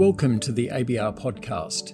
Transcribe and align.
Welcome 0.00 0.40
to 0.40 0.52
the 0.52 0.68
ABR 0.68 1.20
podcast, 1.20 1.92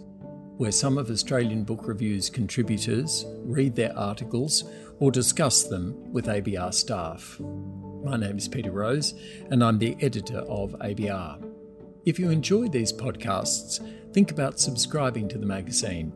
where 0.58 0.70
some 0.70 0.96
of 0.96 1.10
Australian 1.10 1.64
Book 1.64 1.88
Review's 1.88 2.30
contributors 2.30 3.24
read 3.42 3.74
their 3.74 3.98
articles 3.98 4.62
or 5.00 5.10
discuss 5.10 5.64
them 5.64 6.12
with 6.12 6.26
ABR 6.26 6.72
staff. 6.72 7.36
My 8.04 8.16
name 8.16 8.38
is 8.38 8.46
Peter 8.46 8.70
Rose, 8.70 9.14
and 9.50 9.64
I'm 9.64 9.80
the 9.80 9.96
editor 10.00 10.38
of 10.38 10.76
ABR. 10.78 11.50
If 12.04 12.20
you 12.20 12.30
enjoy 12.30 12.68
these 12.68 12.92
podcasts, 12.92 13.84
think 14.12 14.30
about 14.30 14.60
subscribing 14.60 15.26
to 15.30 15.38
the 15.38 15.46
magazine. 15.46 16.12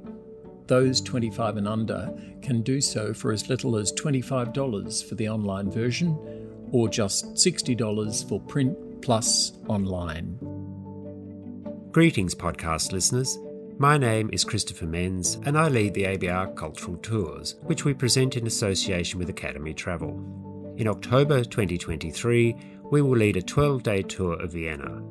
Those 0.68 1.00
25 1.00 1.56
and 1.56 1.66
under 1.66 2.14
can 2.40 2.62
do 2.62 2.80
so 2.80 3.12
for 3.12 3.32
as 3.32 3.48
little 3.48 3.76
as 3.76 3.92
$25 3.94 5.08
for 5.08 5.16
the 5.16 5.28
online 5.28 5.68
version 5.72 6.16
or 6.70 6.88
just 6.88 7.34
$60 7.34 8.28
for 8.28 8.38
print 8.42 9.02
plus 9.02 9.54
online. 9.66 10.49
Greetings, 11.92 12.36
podcast 12.36 12.92
listeners. 12.92 13.36
My 13.76 13.98
name 13.98 14.30
is 14.32 14.44
Christopher 14.44 14.86
Menz, 14.86 15.44
and 15.44 15.58
I 15.58 15.66
lead 15.66 15.92
the 15.92 16.04
ABR 16.04 16.54
Cultural 16.54 16.96
Tours, 16.98 17.56
which 17.62 17.84
we 17.84 17.94
present 17.94 18.36
in 18.36 18.46
association 18.46 19.18
with 19.18 19.28
Academy 19.28 19.74
Travel. 19.74 20.10
In 20.76 20.86
October 20.86 21.42
2023, 21.42 22.54
we 22.92 23.02
will 23.02 23.16
lead 23.18 23.36
a 23.36 23.42
12 23.42 23.82
day 23.82 24.02
tour 24.02 24.40
of 24.40 24.52
Vienna. 24.52 25.02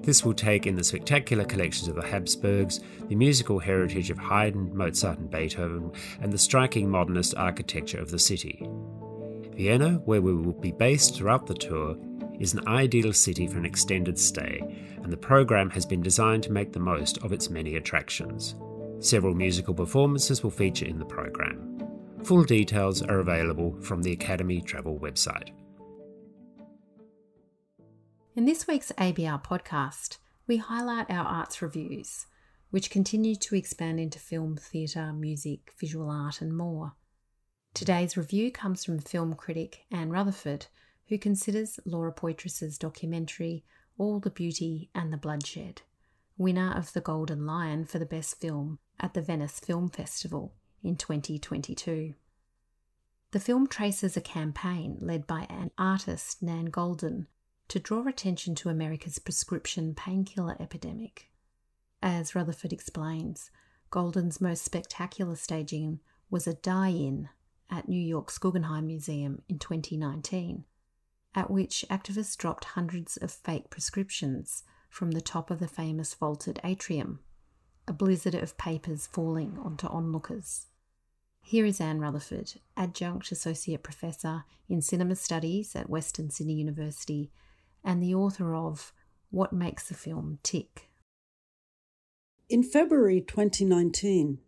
This 0.00 0.24
will 0.24 0.32
take 0.32 0.66
in 0.66 0.76
the 0.76 0.82
spectacular 0.82 1.44
collections 1.44 1.88
of 1.88 1.96
the 1.96 2.06
Habsburgs, 2.06 2.80
the 3.08 3.14
musical 3.14 3.58
heritage 3.58 4.08
of 4.08 4.16
Haydn, 4.16 4.74
Mozart, 4.74 5.18
and 5.18 5.30
Beethoven, 5.30 5.92
and 6.22 6.32
the 6.32 6.38
striking 6.38 6.88
modernist 6.88 7.34
architecture 7.36 8.00
of 8.00 8.10
the 8.10 8.18
city. 8.18 8.66
Vienna, 9.54 10.00
where 10.06 10.22
we 10.22 10.32
will 10.32 10.54
be 10.54 10.72
based 10.72 11.16
throughout 11.16 11.46
the 11.46 11.52
tour, 11.52 11.98
is 12.38 12.54
an 12.54 12.66
ideal 12.68 13.12
city 13.12 13.46
for 13.46 13.58
an 13.58 13.64
extended 13.64 14.18
stay, 14.18 14.60
and 15.02 15.12
the 15.12 15.16
program 15.16 15.70
has 15.70 15.84
been 15.84 16.02
designed 16.02 16.42
to 16.44 16.52
make 16.52 16.72
the 16.72 16.80
most 16.80 17.18
of 17.18 17.32
its 17.32 17.50
many 17.50 17.76
attractions. 17.76 18.54
Several 19.00 19.34
musical 19.34 19.74
performances 19.74 20.42
will 20.42 20.50
feature 20.50 20.86
in 20.86 20.98
the 20.98 21.04
program. 21.04 21.78
Full 22.24 22.44
details 22.44 23.02
are 23.02 23.20
available 23.20 23.80
from 23.80 24.02
the 24.02 24.12
Academy 24.12 24.60
Travel 24.60 24.98
website. 24.98 25.50
In 28.34 28.44
this 28.44 28.66
week's 28.66 28.92
ABR 28.92 29.42
podcast, 29.44 30.18
we 30.46 30.56
highlight 30.56 31.10
our 31.10 31.24
arts 31.24 31.60
reviews, 31.60 32.26
which 32.70 32.90
continue 32.90 33.34
to 33.36 33.54
expand 33.54 33.98
into 33.98 34.18
film, 34.18 34.56
theatre, 34.56 35.12
music, 35.12 35.72
visual 35.78 36.10
art, 36.10 36.40
and 36.40 36.56
more. 36.56 36.92
Today's 37.74 38.16
review 38.16 38.50
comes 38.50 38.84
from 38.84 38.98
film 38.98 39.34
critic 39.34 39.84
Anne 39.90 40.10
Rutherford, 40.10 40.66
who 41.08 41.18
considers 41.18 41.80
Laura 41.84 42.12
Poitras's 42.12 42.78
documentary 42.78 43.64
All 43.96 44.20
the 44.20 44.30
Beauty 44.30 44.90
and 44.94 45.12
the 45.12 45.16
Bloodshed, 45.16 45.82
winner 46.36 46.72
of 46.76 46.92
the 46.92 47.00
Golden 47.00 47.46
Lion 47.46 47.84
for 47.86 47.98
the 47.98 48.06
Best 48.06 48.40
Film 48.40 48.78
at 49.00 49.14
the 49.14 49.22
Venice 49.22 49.58
Film 49.58 49.88
Festival 49.88 50.54
in 50.82 50.96
2022. 50.96 52.14
The 53.30 53.40
film 53.40 53.66
traces 53.66 54.16
a 54.16 54.22
campaign 54.22 54.98
led 55.00 55.26
by 55.26 55.46
an 55.48 55.70
artist, 55.78 56.42
Nan 56.42 56.70
Goldin, 56.70 57.26
to 57.68 57.78
draw 57.78 58.06
attention 58.06 58.54
to 58.56 58.70
America's 58.70 59.18
prescription 59.18 59.94
painkiller 59.94 60.56
epidemic. 60.60 61.30
As 62.02 62.34
Rutherford 62.34 62.72
explains, 62.72 63.50
Goldin's 63.90 64.40
most 64.40 64.64
spectacular 64.64 65.36
staging 65.36 66.00
was 66.30 66.46
a 66.46 66.54
die 66.54 66.90
in 66.90 67.28
at 67.70 67.88
New 67.88 68.00
York's 68.00 68.38
Guggenheim 68.38 68.86
Museum 68.86 69.42
in 69.48 69.58
2019 69.58 70.64
at 71.38 71.52
which 71.52 71.84
activists 71.88 72.36
dropped 72.36 72.64
hundreds 72.64 73.16
of 73.16 73.30
fake 73.30 73.70
prescriptions 73.70 74.64
from 74.90 75.12
the 75.12 75.20
top 75.20 75.52
of 75.52 75.60
the 75.60 75.68
famous 75.68 76.12
vaulted 76.12 76.58
atrium, 76.64 77.20
a 77.86 77.92
blizzard 77.92 78.34
of 78.34 78.58
papers 78.58 79.06
falling 79.06 79.56
onto 79.62 79.86
onlookers. 79.86 80.66
Here 81.40 81.64
is 81.64 81.80
Anne 81.80 82.00
Rutherford, 82.00 82.54
Adjunct 82.76 83.30
Associate 83.30 83.80
Professor 83.80 84.46
in 84.68 84.82
Cinema 84.82 85.14
Studies 85.14 85.76
at 85.76 85.88
Western 85.88 86.28
Sydney 86.28 86.54
University 86.54 87.30
and 87.84 88.02
the 88.02 88.16
author 88.16 88.56
of 88.56 88.92
What 89.30 89.52
Makes 89.52 89.92
a 89.92 89.94
Film 89.94 90.40
Tick. 90.42 90.90
In 92.48 92.64
February 92.64 93.20
2019, 93.20 94.40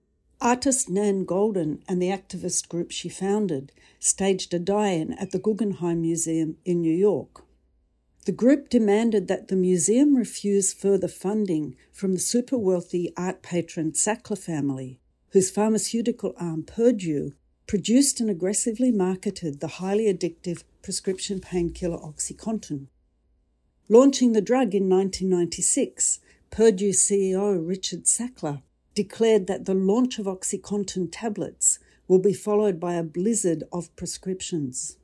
Artist 0.42 0.88
Nan 0.88 1.26
Goldin 1.26 1.82
and 1.86 2.00
the 2.00 2.08
activist 2.08 2.68
group 2.70 2.90
she 2.90 3.10
founded 3.10 3.72
staged 3.98 4.54
a 4.54 4.58
die 4.58 4.92
in 4.92 5.12
at 5.14 5.32
the 5.32 5.38
Guggenheim 5.38 6.00
Museum 6.00 6.56
in 6.64 6.80
New 6.80 6.94
York. 6.94 7.44
The 8.24 8.32
group 8.32 8.70
demanded 8.70 9.28
that 9.28 9.48
the 9.48 9.56
museum 9.56 10.16
refuse 10.16 10.72
further 10.72 11.08
funding 11.08 11.76
from 11.92 12.14
the 12.14 12.18
super 12.18 12.56
wealthy 12.56 13.12
art 13.18 13.42
patron 13.42 13.92
Sackler 13.92 14.38
family, 14.38 14.98
whose 15.32 15.50
pharmaceutical 15.50 16.32
arm 16.38 16.62
Purdue 16.62 17.34
produced 17.66 18.18
and 18.18 18.30
aggressively 18.30 18.90
marketed 18.90 19.60
the 19.60 19.68
highly 19.68 20.04
addictive 20.04 20.64
prescription 20.80 21.40
painkiller 21.40 21.98
Oxycontin. 21.98 22.86
Launching 23.90 24.32
the 24.32 24.40
drug 24.40 24.74
in 24.74 24.88
1996, 24.88 26.20
Purdue 26.50 26.92
CEO 26.92 27.60
Richard 27.62 28.04
Sackler 28.04 28.62
declared 29.02 29.46
that 29.46 29.64
the 29.64 29.72
launch 29.72 30.18
of 30.18 30.26
OxyContin 30.26 31.08
tablets 31.10 31.78
will 32.06 32.18
be 32.18 32.34
followed 32.34 32.78
by 32.78 32.92
a 32.96 33.02
blizzard 33.02 33.64
of 33.72 33.96
prescriptions. 33.96 34.98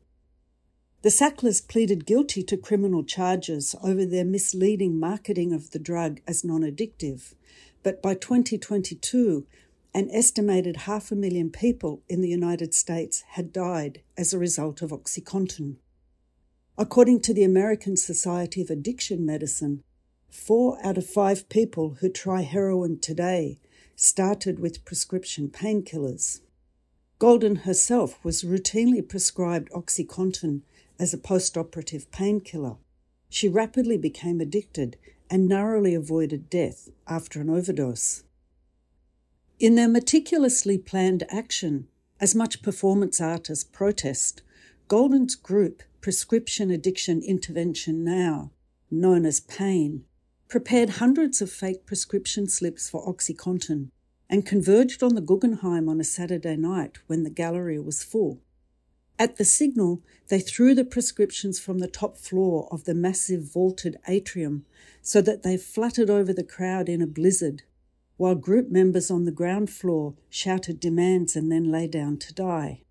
The 1.01 1.09
Sacklers 1.11 1.63
pleaded 1.67 2.05
guilty 2.05 2.43
to 2.43 2.59
criminal 2.59 3.05
charges 3.05 3.75
over 3.83 4.05
their 4.05 4.25
misleading 4.27 5.01
marketing 5.01 5.55
of 5.55 5.71
the 5.71 5.79
drug 5.79 6.21
as 6.27 6.45
non 6.45 6.61
addictive, 6.61 7.33
but 7.83 8.03
by 8.03 8.13
2022, 8.13 9.47
an 9.95 10.11
estimated 10.13 10.77
half 10.89 11.11
a 11.11 11.15
million 11.15 11.49
people 11.49 12.03
in 12.07 12.21
the 12.21 12.29
United 12.29 12.75
States 12.75 13.25
had 13.31 13.51
died 13.51 14.03
as 14.19 14.35
a 14.35 14.39
result 14.39 14.83
of 14.83 14.91
OxyContin. 14.91 15.77
According 16.77 17.21
to 17.23 17.33
the 17.33 17.45
American 17.45 17.97
Society 17.97 18.61
of 18.61 18.69
Addiction 18.69 19.25
Medicine, 19.25 19.83
four 20.29 20.79
out 20.85 20.99
of 20.99 21.07
five 21.07 21.49
people 21.49 21.97
who 22.01 22.11
try 22.11 22.43
heroin 22.43 22.99
today 23.01 23.59
started 23.97 24.61
with 24.61 24.85
prescription 24.85 25.49
painkillers. 25.49 26.41
Goldin 27.19 27.63
herself 27.63 28.23
was 28.23 28.45
routinely 28.45 29.07
prescribed 29.07 29.71
Oxycontin 29.71 30.61
as 30.99 31.15
a 31.15 31.19
post-operative 31.19 32.11
painkiller. 32.11 32.77
She 33.31 33.49
rapidly 33.49 33.97
became 33.97 34.41
addicted 34.41 34.99
and 35.31 35.49
narrowly 35.49 35.95
avoided 35.95 36.51
death 36.51 36.91
after 37.09 37.41
an 37.41 37.51
overdose. 37.51 38.23
In 39.59 39.75
their 39.75 39.89
meticulously 39.89 40.77
planned 40.77 41.25
action, 41.31 41.89
as 42.21 42.35
much 42.35 42.63
performance 42.63 43.21
art 43.21 43.49
as 43.49 43.65
protest, 43.65 44.43
Goldin's 44.89 45.35
group, 45.35 45.83
Prescription 46.01 46.71
Addiction 46.71 47.23
Intervention 47.23 48.05
Now, 48.05 48.53
known 48.91 49.27
as 49.27 49.41
PAIN, 49.41 50.05
prepared 50.49 50.91
hundreds 50.91 51.43
of 51.43 51.51
fake 51.51 51.87
prescription 51.87 52.49
slips 52.49 52.89
for 52.89 53.07
Oxycontin, 53.07 53.91
and 54.29 54.47
converged 54.47 55.03
on 55.03 55.15
the 55.15 55.21
Guggenheim 55.21 55.89
on 55.89 56.01
a 56.01 56.05
Saturday 56.05 56.57
night 56.57 56.99
when 57.07 57.23
the 57.23 57.31
gallery 57.31 57.79
was 57.79 58.03
full. 58.03 58.41
At 59.19 59.37
the 59.37 59.45
signal, 59.45 60.03
they 60.29 60.41
threw 60.41 60.75
the 60.75 60.85
prescriptions 60.85 61.59
from 61.59 61.79
the 61.79 61.89
top 61.89 62.19
floor 62.19 62.69
of 62.71 62.85
the 62.85 62.95
massive 62.95 63.43
vaulted 63.43 63.97
atrium 64.07 64.67
so 65.01 65.23
that 65.23 65.43
they 65.43 65.57
fluttered 65.57 66.11
over 66.11 66.33
the 66.33 66.45
crowd 66.45 66.89
in 66.89 67.01
a 67.01 67.07
blizzard, 67.07 67.63
while 68.17 68.35
group 68.35 68.71
members 68.71 69.11
on 69.11 69.25
the 69.25 69.33
ground 69.33 69.71
floor 69.71 70.15
shouted 70.29 70.81
demands 70.81 71.35
and 71.35 71.51
then 71.51 71.71
lay 71.71 71.87
down 71.87 72.19
to 72.19 72.35
die. 72.35 72.83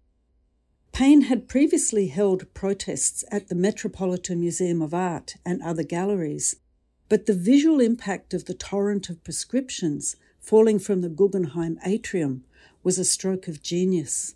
Pain 0.93 1.23
had 1.23 1.49
previously 1.49 2.07
held 2.07 2.51
protests 2.53 3.23
at 3.29 3.49
the 3.49 3.55
Metropolitan 3.55 4.39
Museum 4.39 4.81
of 4.81 4.93
Art 4.93 5.35
and 5.45 5.61
other 5.61 5.83
galleries, 5.83 6.55
but 7.07 7.25
the 7.25 7.33
visual 7.33 7.79
impact 7.79 8.33
of 8.33 8.45
the 8.45 8.53
torrent 8.53 9.09
of 9.09 9.23
prescriptions 9.23 10.15
falling 10.39 10.79
from 10.79 11.01
the 11.01 11.09
Guggenheim 11.09 11.79
atrium 11.85 12.43
was 12.83 12.99
a 12.99 13.05
stroke 13.05 13.47
of 13.47 13.63
genius. 13.63 14.35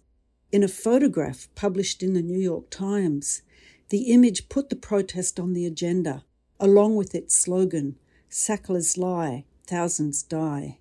In 0.51 0.63
a 0.63 0.68
photograph 0.68 1.48
published 1.56 2.01
in 2.01 2.13
the 2.13 2.21
New 2.21 2.39
York 2.39 2.69
Times, 2.69 3.42
the 3.89 4.12
image 4.12 4.50
put 4.50 4.69
the 4.69 4.75
protest 4.75 5.39
on 5.39 5.54
the 5.54 5.66
agenda, 5.66 6.24
along 6.60 6.95
with 6.95 7.13
its 7.13 7.38
slogan, 7.38 7.95
Sackler's 8.30 8.98
Lie, 8.98 9.45
Thousands 9.66 10.24
Die. 10.24 10.80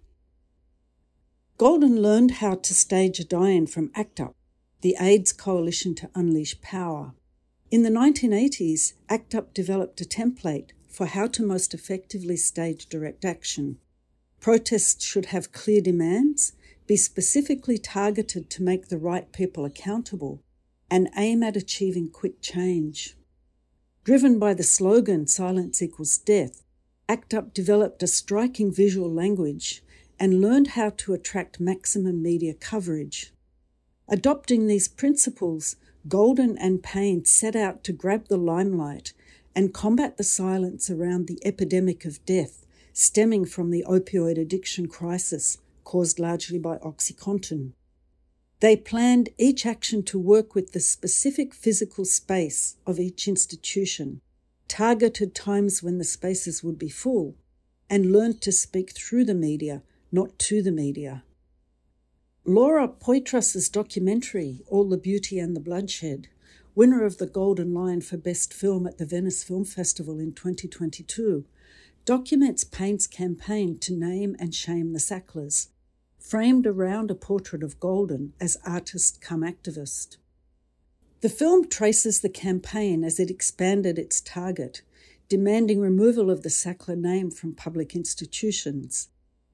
Goldin 1.59 2.01
learned 2.01 2.33
how 2.33 2.55
to 2.55 2.75
stage 2.75 3.19
a 3.19 3.25
die-in 3.25 3.67
from 3.67 3.91
ACT 3.95 4.21
UP, 4.21 4.37
the 4.81 4.97
AIDS 5.01 5.33
coalition 5.33 5.95
to 5.97 6.11
unleash 6.15 6.61
power. 6.61 7.13
In 7.71 7.83
the 7.83 7.91
1980s, 7.91 8.95
ACT 9.09 9.35
UP 9.35 9.53
developed 9.53 10.01
a 10.01 10.05
template 10.05 10.71
for 10.99 11.07
how 11.07 11.29
to 11.29 11.47
most 11.47 11.75
effectively 11.75 12.37
stage 12.37 12.87
direct 12.87 13.25
action. 13.25 13.79
Protests 14.41 15.05
should 15.05 15.27
have 15.27 15.53
clear 15.53 15.81
demands, 15.81 16.55
be 16.89 16.97
specifically 16.97 17.79
targeted 17.79 18.51
to 18.51 18.65
make 18.65 18.89
the 18.89 18.99
right 18.99 19.31
people 19.31 19.65
accountable, 19.65 20.43
and 20.91 21.09
aim 21.17 21.45
at 21.45 21.57
achieving 21.57 22.11
quick 22.11 22.43
change. 22.43 23.17
Driven 24.03 24.41
by 24.41 24.55
the 24.55 24.65
slogan 24.65 25.29
Silence 25.29 25.81
equals 25.81 26.19
death, 26.19 26.65
ACT 27.09 27.33
UP 27.33 27.55
developed 27.55 28.03
a 28.03 28.09
striking 28.09 28.75
visual 28.75 29.09
language 29.09 29.85
and 30.19 30.41
learned 30.41 30.69
how 30.69 30.91
to 30.91 31.15
attract 31.15 31.61
maximum 31.61 32.21
media 32.21 32.55
coverage. 32.55 33.33
Adopting 34.09 34.67
these 34.67 34.89
principles, 34.89 35.77
Goldin 36.09 36.57
and 36.59 36.83
PAIN 36.83 37.25
set 37.25 37.55
out 37.55 37.85
to 37.85 37.93
grab 37.93 38.27
the 38.27 38.37
limelight 38.37 39.13
and 39.59 39.75
combat 39.75 40.17
the 40.17 40.23
silence 40.23 40.89
around 40.89 41.27
the 41.27 41.45
epidemic 41.45 42.05
of 42.05 42.25
death 42.25 42.65
stemming 42.93 43.45
from 43.45 43.73
the 43.73 43.85
opioid 43.89 44.39
addiction 44.39 44.87
crisis 44.87 45.59
caused 45.83 46.21
largely 46.21 46.61
by 46.61 46.77
OxyContin. 46.79 47.73
They 48.61 48.77
planned 48.77 49.31
each 49.37 49.67
action 49.67 50.05
to 50.05 50.17
work 50.17 50.55
with 50.55 50.71
the 50.71 50.79
specific 50.79 51.53
physical 51.53 52.05
space 52.05 52.77
of 52.87 53.01
each 53.01 53.27
institution, 53.27 54.21
targeted 54.69 55.35
times 55.35 55.83
when 55.83 55.99
the 55.99 56.05
spaces 56.05 56.63
would 56.63 56.79
be 56.79 56.89
full, 56.89 57.35
and 57.91 58.13
learned 58.13 58.41
to 58.43 58.53
speak 58.53 58.93
through 58.93 59.25
the 59.25 59.35
media, 59.35 59.83
not 60.13 60.39
to 60.39 60.63
the 60.63 60.71
media. 60.71 61.25
Laura 62.45 62.87
Poitras's 62.87 63.69
documentary, 63.69 64.63
All 64.69 64.89
the 64.89 64.97
Beauty 64.97 65.41
and 65.41 65.57
the 65.57 65.61
Bloodshed, 65.61 66.29
winner 66.79 67.05
of 67.05 67.19
the 67.19 67.27
Golden 67.27 67.75
Lion 67.75 68.01
for 68.01 68.17
Best 68.17 68.55
Film 68.55 68.87
at 68.87 68.99
the 68.99 69.05
Venice 69.05 69.43
Film 69.43 69.65
Festival 69.65 70.21
in 70.21 70.33
2022, 70.33 71.45
documents 72.05 72.63
PAIN's 72.63 73.09
campaign 73.09 73.77
to 73.81 73.93
name 73.93 74.37
and 74.39 74.55
shame 74.55 74.93
the 74.93 75.01
Sacklers, 75.01 75.71
framed 76.21 76.69
around 76.69 77.11
a 77.11 77.17
portrait 77.17 77.65
of 77.65 77.81
Goldin 77.81 78.31
as 78.41 78.59
artist 78.65 79.21
come 79.21 79.41
activist. 79.41 80.19
The 81.21 81.29
film 81.29 81.69
traces 81.69 82.21
the 82.21 82.29
campaign 82.29 83.03
as 83.03 83.19
it 83.19 83.29
expanded 83.29 83.99
its 83.99 84.21
target, 84.21 84.83
demanding 85.29 85.81
removal 85.81 86.31
of 86.31 86.45
the 86.45 86.49
Sackler 86.49 86.97
name 86.97 87.33
from 87.33 87.57
public 87.57 87.97
institutions, 87.97 89.09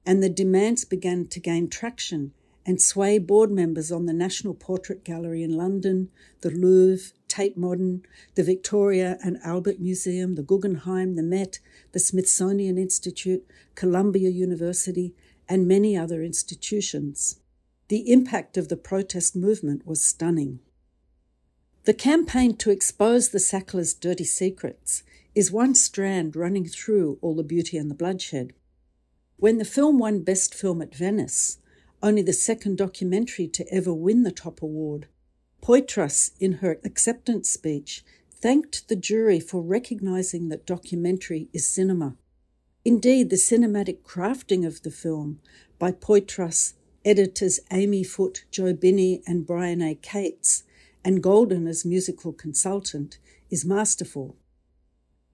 and 0.05 0.21
the 0.21 0.29
demands 0.29 0.85
began 0.85 1.25
to 1.25 1.39
gain 1.39 1.71
traction 1.71 2.33
and 2.65 2.81
sway 2.81 3.19
board 3.19 3.51
members 3.51 3.91
on 3.91 4.05
the 4.05 4.13
National 4.13 4.53
Portrait 4.53 5.03
Gallery 5.03 5.43
in 5.43 5.55
London, 5.55 6.09
the 6.41 6.49
Louvre, 6.49 7.13
Tate 7.27 7.57
Modern, 7.57 8.01
the 8.33 8.43
Victoria 8.43 9.17
and 9.23 9.37
Albert 9.43 9.79
Museum, 9.79 10.35
the 10.35 10.41
Guggenheim, 10.41 11.15
the 11.15 11.23
Met, 11.23 11.59
the 11.91 11.99
Smithsonian 11.99 12.77
Institute, 12.77 13.45
Columbia 13.75 14.29
University, 14.29 15.13
and 15.47 15.67
many 15.67 15.95
other 15.95 16.23
institutions. 16.23 17.39
The 17.87 18.11
impact 18.11 18.57
of 18.57 18.69
the 18.69 18.77
protest 18.77 19.35
movement 19.35 19.85
was 19.85 20.03
stunning. 20.03 20.59
The 21.83 21.93
campaign 21.93 22.57
to 22.57 22.71
expose 22.71 23.29
the 23.29 23.39
Sacklers' 23.39 23.93
dirty 23.93 24.23
secrets 24.23 25.03
is 25.35 25.51
one 25.51 25.75
strand 25.75 26.35
running 26.35 26.65
through 26.65 27.19
All 27.21 27.35
the 27.35 27.43
Beauty 27.43 27.77
and 27.77 27.91
the 27.91 27.95
Bloodshed. 27.95 28.53
When 29.37 29.59
the 29.59 29.65
film 29.65 29.99
won 29.99 30.23
Best 30.23 30.55
Film 30.55 30.81
at 30.81 30.95
Venice, 30.95 31.59
only 32.01 32.21
the 32.21 32.33
second 32.33 32.77
documentary 32.77 33.47
to 33.47 33.67
ever 33.73 33.93
win 33.93 34.23
the 34.23 34.31
top 34.31 34.61
award. 34.61 35.07
Poitras, 35.61 36.31
in 36.39 36.53
her 36.53 36.79
acceptance 36.83 37.49
speech, 37.49 38.03
thanked 38.31 38.87
the 38.87 38.95
jury 38.95 39.39
for 39.39 39.61
recognizing 39.61 40.49
that 40.49 40.65
documentary 40.65 41.49
is 41.53 41.67
cinema. 41.67 42.15
Indeed, 42.83 43.31
the 43.31 43.35
cinematic 43.35 44.01
crafting 44.03 44.65
of 44.65 44.83
the 44.83 44.91
film 44.91 45.39
by 45.79 45.91
Poitras, 45.91 46.73
editors 47.03 47.59
Amy 47.71 48.03
Foote, 48.03 48.45
Joe 48.51 48.73
Bini, 48.73 49.23
and 49.25 49.47
Brian 49.47 49.81
A. 49.81 49.95
Kates, 49.95 50.63
and 51.03 51.23
Goldin 51.23 51.67
as 51.67 51.85
musical 51.85 52.33
consultant, 52.33 53.17
is 53.49 53.65
masterful. 53.65 54.35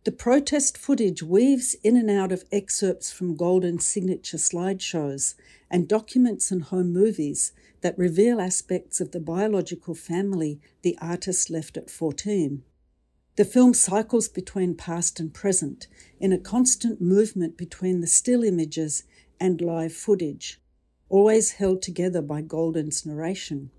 The 0.03 0.11
protest 0.11 0.79
footage 0.79 1.21
weaves 1.21 1.75
in 1.83 1.95
and 1.95 2.09
out 2.09 2.31
of 2.31 2.45
excerpts 2.51 3.11
from 3.11 3.35
Goldin's 3.35 3.85
signature 3.85 4.37
slideshows 4.37 5.35
and 5.69 5.87
documents 5.87 6.49
and 6.49 6.63
home 6.63 6.91
movies 6.91 7.51
that 7.81 7.99
reveal 7.99 8.41
aspects 8.41 8.99
of 8.99 9.11
the 9.11 9.19
biological 9.19 9.93
family 9.93 10.59
the 10.81 10.97
artist 10.99 11.51
left 11.51 11.77
at 11.77 11.91
14. 11.91 12.63
The 13.35 13.45
film 13.45 13.75
cycles 13.75 14.27
between 14.27 14.73
past 14.73 15.19
and 15.19 15.31
present 15.31 15.85
in 16.19 16.33
a 16.33 16.39
constant 16.39 16.99
movement 16.99 17.55
between 17.55 18.01
the 18.01 18.07
still 18.07 18.43
images 18.43 19.03
and 19.39 19.61
live 19.61 19.93
footage, 19.93 20.59
always 21.09 21.53
held 21.53 21.83
together 21.83 22.23
by 22.23 22.41
Goldin's 22.41 23.05
narration. 23.05 23.69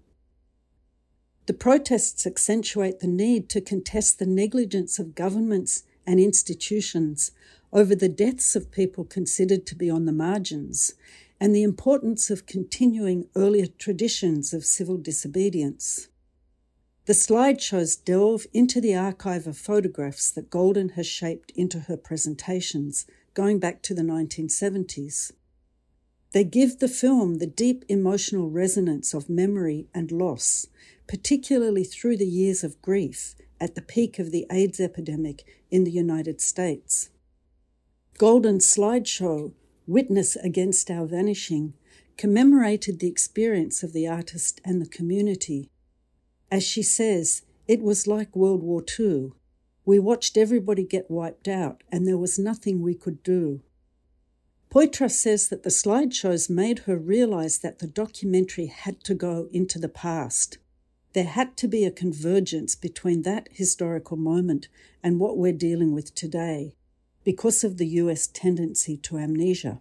The 1.46 1.52
protests 1.52 2.28
accentuate 2.28 3.00
the 3.00 3.08
need 3.08 3.48
to 3.48 3.60
contest 3.60 4.20
the 4.20 4.26
negligence 4.26 5.00
of 5.00 5.16
governments 5.16 5.82
and 6.06 6.20
institutions 6.20 7.32
over 7.72 7.94
the 7.94 8.08
deaths 8.08 8.54
of 8.54 8.70
people 8.70 9.04
considered 9.04 9.66
to 9.66 9.74
be 9.74 9.88
on 9.88 10.04
the 10.04 10.12
margins 10.12 10.94
and 11.40 11.54
the 11.54 11.62
importance 11.62 12.30
of 12.30 12.46
continuing 12.46 13.26
earlier 13.34 13.66
traditions 13.66 14.52
of 14.52 14.64
civil 14.64 14.96
disobedience. 14.96 16.08
The 17.06 17.14
slideshows 17.14 17.96
delve 18.04 18.46
into 18.52 18.80
the 18.80 18.94
archive 18.94 19.48
of 19.48 19.58
photographs 19.58 20.30
that 20.30 20.50
Goldin 20.50 20.92
has 20.92 21.06
shaped 21.06 21.50
into 21.56 21.80
her 21.80 21.96
presentations, 21.96 23.06
going 23.34 23.58
back 23.58 23.82
to 23.82 23.94
the 23.94 24.02
1970s. 24.02 25.32
They 26.30 26.44
give 26.44 26.78
the 26.78 26.88
film 26.88 27.38
the 27.38 27.46
deep 27.46 27.84
emotional 27.88 28.50
resonance 28.50 29.12
of 29.12 29.28
memory 29.28 29.88
and 29.92 30.12
loss, 30.12 30.68
particularly 31.08 31.82
through 31.82 32.18
the 32.18 32.26
years 32.26 32.62
of 32.62 32.80
grief 32.82 33.34
at 33.62 33.76
the 33.76 33.80
peak 33.80 34.18
of 34.18 34.32
the 34.32 34.44
AIDS 34.50 34.80
epidemic 34.80 35.44
in 35.70 35.84
the 35.84 35.90
United 35.92 36.40
States. 36.40 37.10
Goldin's 38.18 38.66
slideshow, 38.66 39.52
Witness 39.86 40.34
Against 40.34 40.90
Our 40.90 41.06
Vanishing, 41.06 41.74
commemorated 42.16 42.98
the 42.98 43.06
experience 43.06 43.84
of 43.84 43.92
the 43.92 44.08
artist 44.08 44.60
and 44.64 44.82
the 44.82 44.88
community. 44.88 45.70
As 46.50 46.64
she 46.64 46.82
says, 46.82 47.42
it 47.68 47.80
was 47.80 48.08
like 48.08 48.34
World 48.34 48.64
War 48.64 48.82
II. 48.98 49.30
We 49.84 50.00
watched 50.00 50.36
everybody 50.36 50.82
get 50.82 51.08
wiped 51.08 51.46
out, 51.46 51.84
and 51.90 52.04
there 52.04 52.18
was 52.18 52.40
nothing 52.40 52.82
we 52.82 52.96
could 52.96 53.22
do. 53.22 53.62
Poitras 54.70 55.12
says 55.12 55.48
that 55.50 55.62
the 55.62 55.70
slideshows 55.70 56.50
made 56.50 56.80
her 56.80 56.96
realize 56.96 57.58
that 57.58 57.78
the 57.78 57.86
documentary 57.86 58.66
had 58.66 59.04
to 59.04 59.14
go 59.14 59.48
into 59.52 59.78
the 59.78 59.88
past. 59.88 60.58
There 61.12 61.24
had 61.24 61.56
to 61.58 61.68
be 61.68 61.84
a 61.84 61.90
convergence 61.90 62.74
between 62.74 63.22
that 63.22 63.48
historical 63.50 64.16
moment 64.16 64.68
and 65.02 65.20
what 65.20 65.36
we're 65.36 65.52
dealing 65.52 65.92
with 65.92 66.14
today 66.14 66.74
because 67.24 67.62
of 67.64 67.76
the 67.76 67.86
US 67.86 68.26
tendency 68.26 68.96
to 68.98 69.18
amnesia. 69.18 69.80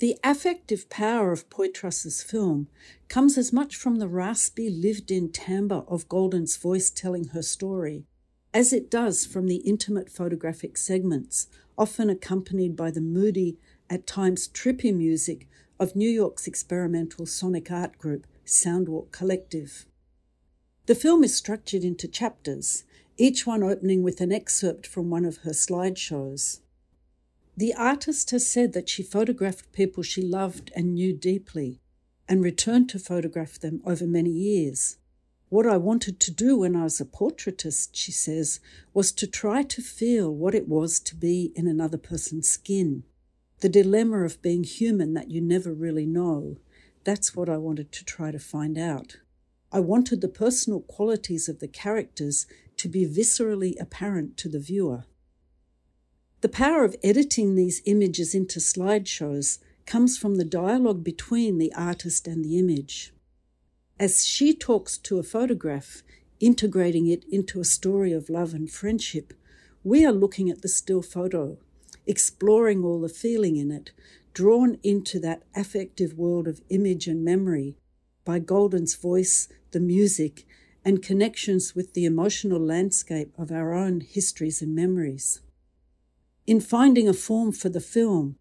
The 0.00 0.18
affective 0.22 0.88
power 0.88 1.32
of 1.32 1.50
Poitras's 1.50 2.22
film 2.22 2.68
comes 3.08 3.36
as 3.36 3.52
much 3.52 3.74
from 3.74 3.96
the 3.96 4.08
raspy, 4.08 4.70
lived 4.70 5.10
in 5.10 5.32
timbre 5.32 5.82
of 5.88 6.08
Goldin's 6.08 6.56
voice 6.56 6.90
telling 6.90 7.28
her 7.28 7.42
story 7.42 8.04
as 8.54 8.72
it 8.72 8.90
does 8.90 9.26
from 9.26 9.46
the 9.46 9.56
intimate 9.56 10.10
photographic 10.10 10.76
segments, 10.76 11.48
often 11.76 12.08
accompanied 12.08 12.74
by 12.76 12.90
the 12.90 13.00
moody, 13.00 13.58
at 13.90 14.06
times 14.06 14.48
trippy 14.48 14.94
music 14.94 15.46
of 15.78 15.96
New 15.96 16.10
York's 16.10 16.46
experimental 16.46 17.24
sonic 17.24 17.70
art 17.70 17.96
group 17.98 18.26
Soundwalk 18.48 19.12
Collective. 19.12 19.84
The 20.86 20.94
film 20.94 21.22
is 21.22 21.36
structured 21.36 21.84
into 21.84 22.08
chapters, 22.08 22.84
each 23.18 23.46
one 23.46 23.62
opening 23.62 24.02
with 24.02 24.22
an 24.22 24.32
excerpt 24.32 24.86
from 24.86 25.10
one 25.10 25.26
of 25.26 25.38
her 25.38 25.50
slideshows. 25.50 26.60
The 27.56 27.74
artist 27.74 28.30
has 28.30 28.48
said 28.48 28.72
that 28.72 28.88
she 28.88 29.02
photographed 29.02 29.72
people 29.72 30.02
she 30.02 30.22
loved 30.22 30.72
and 30.74 30.94
knew 30.94 31.12
deeply, 31.12 31.80
and 32.26 32.42
returned 32.42 32.88
to 32.90 32.98
photograph 32.98 33.58
them 33.58 33.82
over 33.84 34.06
many 34.06 34.30
years. 34.30 34.96
What 35.50 35.66
I 35.66 35.76
wanted 35.76 36.18
to 36.20 36.30
do 36.30 36.58
when 36.58 36.74
I 36.74 36.84
was 36.84 37.00
a 37.00 37.04
portraitist, 37.04 37.90
she 37.92 38.12
says, 38.12 38.60
was 38.94 39.12
to 39.12 39.26
try 39.26 39.62
to 39.62 39.82
feel 39.82 40.34
what 40.34 40.54
it 40.54 40.68
was 40.68 41.00
to 41.00 41.14
be 41.14 41.52
in 41.54 41.66
another 41.66 41.98
person's 41.98 42.48
skin. 42.48 43.04
The 43.60 43.68
dilemma 43.68 44.24
of 44.24 44.40
being 44.40 44.64
human 44.64 45.12
that 45.14 45.30
you 45.30 45.40
never 45.42 45.74
really 45.74 46.06
know. 46.06 46.58
That's 47.04 47.34
what 47.34 47.48
I 47.48 47.56
wanted 47.56 47.92
to 47.92 48.04
try 48.04 48.30
to 48.30 48.38
find 48.38 48.78
out. 48.78 49.18
I 49.70 49.80
wanted 49.80 50.20
the 50.20 50.28
personal 50.28 50.80
qualities 50.80 51.48
of 51.48 51.60
the 51.60 51.68
characters 51.68 52.46
to 52.78 52.88
be 52.88 53.06
viscerally 53.06 53.74
apparent 53.80 54.36
to 54.38 54.48
the 54.48 54.60
viewer. 54.60 55.04
The 56.40 56.48
power 56.48 56.84
of 56.84 56.96
editing 57.02 57.54
these 57.54 57.82
images 57.84 58.34
into 58.34 58.60
slideshows 58.60 59.58
comes 59.86 60.16
from 60.16 60.36
the 60.36 60.44
dialogue 60.44 61.02
between 61.02 61.58
the 61.58 61.72
artist 61.74 62.28
and 62.28 62.44
the 62.44 62.58
image. 62.58 63.12
As 63.98 64.24
she 64.24 64.54
talks 64.54 64.96
to 64.98 65.18
a 65.18 65.24
photograph, 65.24 66.02
integrating 66.40 67.08
it 67.08 67.24
into 67.30 67.60
a 67.60 67.64
story 67.64 68.12
of 68.12 68.30
love 68.30 68.54
and 68.54 68.70
friendship, 68.70 69.34
we 69.82 70.06
are 70.06 70.12
looking 70.12 70.48
at 70.48 70.62
the 70.62 70.68
still 70.68 71.02
photo, 71.02 71.58
exploring 72.06 72.84
all 72.84 73.00
the 73.00 73.08
feeling 73.08 73.56
in 73.56 73.70
it, 73.70 73.90
drawn 74.32 74.78
into 74.82 75.18
that 75.20 75.42
affective 75.54 76.14
world 76.14 76.46
of 76.46 76.60
image 76.68 77.06
and 77.06 77.24
memory 77.24 77.76
by 78.24 78.38
Goldin's 78.38 78.94
voice, 78.94 79.48
the 79.70 79.80
music, 79.80 80.46
and 80.84 81.02
connections 81.02 81.74
with 81.74 81.94
the 81.94 82.04
emotional 82.04 82.60
landscape 82.60 83.32
of 83.36 83.50
our 83.50 83.72
own 83.72 84.00
histories 84.00 84.62
and 84.62 84.74
memories. 84.74 85.40
In 86.46 86.60
finding 86.60 87.08
a 87.08 87.12
form 87.12 87.52
for 87.52 87.68
the 87.68 87.80
film, 87.80 88.36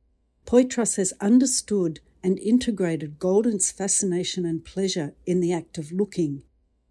Poitras 0.45 0.95
has 0.95 1.13
understood 1.19 1.99
and 2.23 2.39
integrated 2.39 3.19
Goldin's 3.19 3.71
fascination 3.71 4.45
and 4.45 4.63
pleasure 4.63 5.13
in 5.25 5.41
the 5.41 5.51
act 5.51 5.77
of 5.77 5.91
looking 5.91 6.43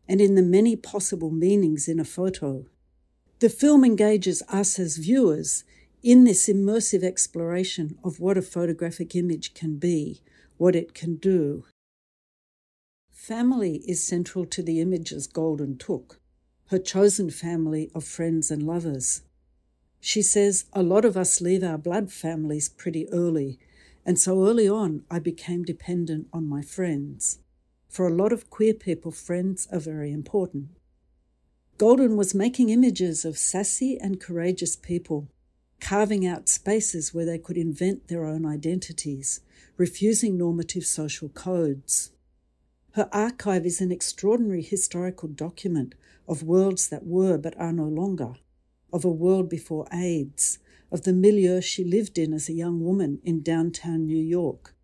and 0.09 0.21
in 0.21 0.35
the 0.35 0.43
many 0.43 0.77
possible 0.77 1.31
meanings 1.31 1.89
in 1.89 1.99
a 1.99 2.05
photo. 2.05 2.67
The 3.41 3.49
film 3.49 3.85
engages 3.85 4.43
us 4.49 4.79
as 4.79 4.97
viewers 4.97 5.65
in 6.07 6.23
this 6.23 6.49
immersive 6.49 7.03
exploration 7.03 7.99
of 8.05 8.21
what 8.21 8.39
a 8.39 8.43
photographic 8.43 9.17
image 9.17 9.55
can 9.55 9.77
be, 9.77 10.23
what 10.57 10.77
it 10.77 10.95
can 10.95 11.17
do. 11.17 11.65
Family 13.11 13.83
is 13.89 14.07
central 14.07 14.47
to 14.47 14.63
the 14.63 14.81
images 14.81 15.27
Goldin 15.27 15.77
took, 15.77 16.21
her 16.67 16.79
chosen 16.79 17.29
family 17.29 17.91
of 17.93 18.05
friends 18.05 18.53
and 18.53 18.63
lovers. 18.63 19.23
She 19.99 20.23
says, 20.23 20.67
A 20.73 20.81
lot 20.81 21.05
of 21.05 21.17
us 21.17 21.41
leave 21.41 21.65
our 21.65 21.77
blood 21.77 22.13
families 22.13 22.69
pretty 22.69 23.09
early, 23.13 23.59
and 24.05 24.17
so 24.17 24.47
early 24.47 24.69
on 24.69 25.03
I 25.11 25.19
became 25.19 25.65
dependent 25.65 26.29
on 26.33 26.49
my 26.49 26.63
friends. 26.63 27.41
For 27.89 28.07
a 28.07 28.15
lot 28.15 28.33
of 28.33 28.49
queer 28.49 28.75
people, 28.75 29.11
friends 29.11 29.67
are 29.73 29.81
very 29.81 30.13
important. 30.13 30.69
Goldin 31.79 32.15
was 32.15 32.33
making 32.33 32.69
images 32.69 33.25
of 33.25 33.37
sassy 33.37 33.99
and 33.99 34.21
courageous 34.21 34.77
people, 34.77 35.33
carving 35.81 36.27
out 36.27 36.49
spaces 36.49 37.13
where 37.15 37.25
they 37.25 37.39
could 37.39 37.57
invent 37.57 38.09
their 38.09 38.25
own 38.25 38.45
identities, 38.45 39.41
refusing 39.77 40.37
normative 40.37 40.85
social 40.85 41.29
codes. 41.29 42.11
Her 42.93 43.09
archive 43.13 43.67
is 43.67 43.81
an 43.81 43.93
extraordinary 43.93 44.63
historical 44.63 45.29
document 45.29 45.95
of 46.27 46.43
worlds 46.43 46.89
that 46.89 47.07
were 47.07 47.39
but 47.39 47.59
are 47.59 47.73
no 47.73 47.87
longer, 47.87 48.35
of 48.93 49.05
a 49.05 49.11
world 49.11 49.49
before 49.49 49.87
AIDS, 49.93 50.59
of 50.91 51.03
the 51.03 51.13
milieu 51.13 51.61
she 51.61 51.85
lived 51.85 52.17
in 52.19 52.33
as 52.33 52.49
a 52.49 52.55
young 52.55 52.83
woman 52.83 53.21
in 53.23 53.43
downtown 53.43 54.07
New 54.07 54.23
York, 54.23 54.75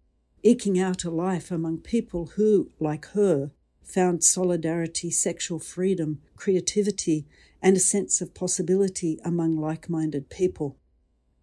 eking 0.42 0.78
out 0.78 1.04
a 1.04 1.11
life 1.11 1.50
among 1.50 1.78
people 1.78 2.32
who, 2.37 2.70
like 2.78 3.06
her, 3.06 3.50
found 3.82 4.22
solidarity, 4.22 5.11
sexual 5.11 5.58
freedom, 5.58 6.20
creativity, 6.37 7.26
and 7.61 7.76
a 7.76 7.80
sense 7.80 8.20
of 8.20 8.34
possibility 8.34 9.18
among 9.25 9.56
like 9.56 9.88
minded 9.88 10.28
people. 10.28 10.76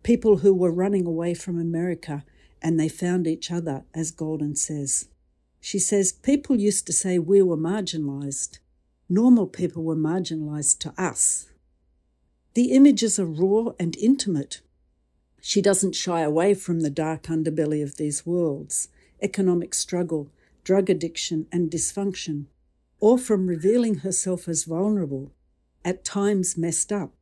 People 0.03 0.37
who 0.37 0.53
were 0.53 0.71
running 0.71 1.05
away 1.05 1.33
from 1.33 1.59
America 1.59 2.23
and 2.61 2.79
they 2.79 2.89
found 2.89 3.27
each 3.27 3.51
other, 3.51 3.83
as 3.93 4.11
Goldin 4.11 4.57
says. 4.57 5.07
She 5.59 5.79
says, 5.79 6.11
People 6.11 6.57
used 6.57 6.85
to 6.87 6.93
say 6.93 7.19
we 7.19 7.41
were 7.41 7.57
marginalized. 7.57 8.59
Normal 9.07 9.47
people 9.47 9.83
were 9.83 9.95
marginalized 9.95 10.79
to 10.79 10.93
us. 11.01 11.49
The 12.53 12.71
images 12.71 13.19
are 13.19 13.25
raw 13.25 13.73
and 13.79 13.95
intimate. 13.97 14.61
She 15.41 15.61
doesn't 15.61 15.95
shy 15.95 16.21
away 16.21 16.53
from 16.53 16.81
the 16.81 16.89
dark 16.89 17.23
underbelly 17.23 17.81
of 17.83 17.97
these 17.97 18.25
worlds 18.25 18.89
economic 19.21 19.73
struggle, 19.73 20.31
drug 20.63 20.89
addiction, 20.89 21.45
and 21.51 21.69
dysfunction, 21.69 22.45
or 23.01 23.17
from 23.17 23.47
revealing 23.47 23.95
herself 23.95 24.47
as 24.47 24.63
vulnerable, 24.63 25.33
at 25.83 26.05
times 26.05 26.57
messed 26.57 26.91
up, 26.91 27.13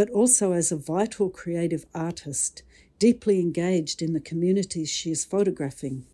but 0.00 0.08
also 0.12 0.52
as 0.52 0.72
a 0.72 0.76
vital 0.76 1.28
creative 1.28 1.84
artist, 1.94 2.62
deeply 2.98 3.38
engaged 3.38 4.00
in 4.00 4.14
the 4.14 4.18
communities 4.18 4.88
she 4.88 5.10
is 5.10 5.26
photographing. 5.26 6.06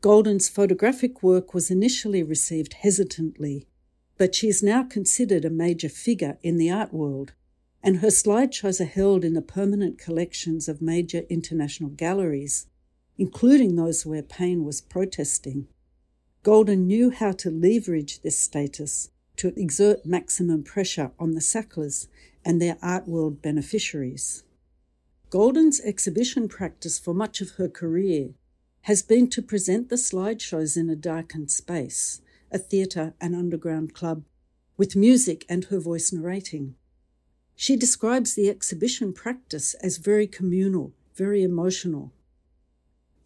Goldin's 0.00 0.48
photographic 0.48 1.22
work 1.22 1.54
was 1.54 1.70
initially 1.70 2.24
received 2.24 2.72
hesitantly, 2.72 3.68
but 4.18 4.34
she 4.34 4.48
is 4.48 4.60
now 4.60 4.82
considered 4.82 5.44
a 5.44 5.50
major 5.50 5.88
figure 5.88 6.36
in 6.42 6.56
the 6.56 6.68
art 6.68 6.92
world 6.92 7.32
and 7.80 7.98
her 7.98 8.08
slideshows 8.08 8.80
are 8.80 8.96
held 8.96 9.24
in 9.24 9.34
the 9.34 9.40
permanent 9.40 9.96
collections 9.96 10.68
of 10.68 10.82
major 10.82 11.22
international 11.30 11.90
galleries, 11.90 12.66
including 13.16 13.76
those 13.76 14.04
where 14.04 14.20
PAIN 14.20 14.64
was 14.64 14.80
protesting. 14.80 15.68
Goldin 16.42 16.88
knew 16.88 17.10
how 17.10 17.30
to 17.30 17.52
leverage 17.52 18.22
this 18.22 18.40
status 18.40 19.10
to 19.36 19.54
exert 19.56 20.04
maximum 20.04 20.64
pressure 20.64 21.12
on 21.20 21.34
the 21.34 21.40
Sacklers 21.40 22.08
and 22.44 22.60
their 22.60 22.78
art 22.82 23.06
world 23.06 23.42
beneficiaries. 23.42 24.44
Goldin's 25.30 25.80
exhibition 25.80 26.48
practice 26.48 26.98
for 26.98 27.14
much 27.14 27.40
of 27.40 27.52
her 27.52 27.68
career 27.68 28.30
has 28.82 29.02
been 29.02 29.28
to 29.30 29.42
present 29.42 29.88
the 29.88 29.96
slideshows 29.96 30.76
in 30.76 30.88
a 30.88 30.96
darkened 30.96 31.50
space, 31.50 32.20
a 32.50 32.58
theatre 32.58 33.14
and 33.20 33.36
underground 33.36 33.94
club, 33.94 34.24
with 34.76 34.96
music 34.96 35.44
and 35.48 35.66
her 35.66 35.78
voice 35.78 36.12
narrating. 36.12 36.74
She 37.54 37.76
describes 37.76 38.34
the 38.34 38.48
exhibition 38.48 39.12
practice 39.12 39.74
as 39.74 39.98
very 39.98 40.26
communal, 40.26 40.94
very 41.14 41.42
emotional. 41.42 42.12